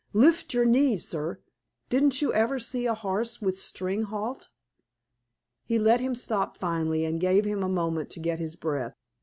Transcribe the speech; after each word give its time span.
"Lift 0.13 0.51
your 0.55 0.65
knees, 0.65 1.07
sir. 1.07 1.41
Didn't 1.89 2.23
you 2.23 2.33
ever 2.33 2.57
see 2.57 2.87
a 2.87 2.95
horse 2.95 3.39
with 3.39 3.59
string 3.59 4.01
halt?" 4.05 4.49
He 5.63 5.77
let 5.77 5.99
him 5.99 6.15
stop 6.15 6.57
finally, 6.57 7.05
and 7.05 7.21
gave 7.21 7.45
him 7.45 7.61
a 7.61 7.69
moment 7.69 8.09
to 8.13 8.19
get 8.19 8.39
his 8.39 8.55
breath. 8.55 8.95